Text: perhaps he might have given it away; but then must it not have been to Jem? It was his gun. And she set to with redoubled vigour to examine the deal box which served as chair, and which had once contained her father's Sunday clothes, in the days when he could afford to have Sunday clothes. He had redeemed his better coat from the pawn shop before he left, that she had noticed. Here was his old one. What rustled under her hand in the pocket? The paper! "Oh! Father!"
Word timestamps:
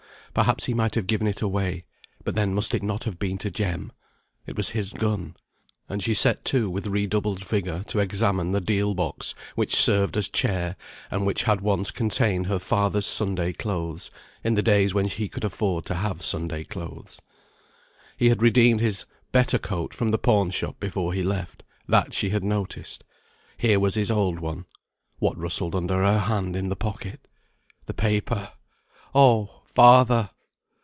perhaps 0.33 0.63
he 0.63 0.73
might 0.73 0.95
have 0.95 1.07
given 1.07 1.27
it 1.27 1.41
away; 1.41 1.83
but 2.23 2.35
then 2.35 2.53
must 2.53 2.73
it 2.73 2.81
not 2.81 3.03
have 3.03 3.19
been 3.19 3.37
to 3.37 3.51
Jem? 3.51 3.91
It 4.47 4.55
was 4.55 4.69
his 4.69 4.93
gun. 4.93 5.35
And 5.89 6.01
she 6.01 6.13
set 6.13 6.45
to 6.45 6.69
with 6.69 6.87
redoubled 6.87 7.43
vigour 7.43 7.83
to 7.87 7.99
examine 7.99 8.53
the 8.53 8.61
deal 8.61 8.93
box 8.93 9.35
which 9.55 9.75
served 9.75 10.15
as 10.15 10.29
chair, 10.29 10.77
and 11.11 11.25
which 11.25 11.43
had 11.43 11.59
once 11.59 11.91
contained 11.91 12.47
her 12.47 12.59
father's 12.59 13.05
Sunday 13.05 13.51
clothes, 13.51 14.09
in 14.41 14.53
the 14.53 14.61
days 14.61 14.93
when 14.93 15.03
he 15.05 15.27
could 15.27 15.43
afford 15.43 15.85
to 15.87 15.95
have 15.95 16.23
Sunday 16.23 16.63
clothes. 16.63 17.21
He 18.15 18.29
had 18.29 18.41
redeemed 18.41 18.79
his 18.79 19.03
better 19.33 19.57
coat 19.59 19.93
from 19.93 20.11
the 20.11 20.17
pawn 20.17 20.49
shop 20.49 20.79
before 20.79 21.11
he 21.11 21.23
left, 21.23 21.61
that 21.89 22.13
she 22.13 22.29
had 22.29 22.41
noticed. 22.41 23.03
Here 23.57 23.81
was 23.81 23.95
his 23.95 24.09
old 24.09 24.39
one. 24.39 24.63
What 25.19 25.37
rustled 25.37 25.75
under 25.75 25.95
her 26.01 26.19
hand 26.19 26.55
in 26.55 26.69
the 26.69 26.77
pocket? 26.77 27.27
The 27.85 27.93
paper! 27.93 28.53
"Oh! 29.13 29.57
Father!" 29.65 30.29